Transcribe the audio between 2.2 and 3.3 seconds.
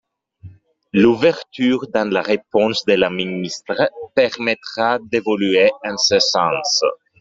réponse de la